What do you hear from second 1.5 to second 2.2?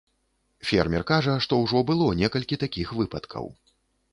ўжо было